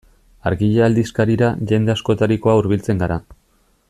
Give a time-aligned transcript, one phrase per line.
[0.51, 3.19] Argia aldizkarira jende askotarikoa hurbiltzen gara.